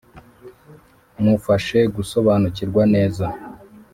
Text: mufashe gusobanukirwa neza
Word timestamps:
mufashe 1.23 1.79
gusobanukirwa 1.95 2.83
neza 2.93 3.25